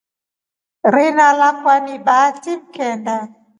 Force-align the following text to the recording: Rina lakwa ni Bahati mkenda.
Rina 0.93 1.27
lakwa 1.33 1.79
ni 1.79 1.95
Bahati 2.05 2.51
mkenda. 2.57 3.15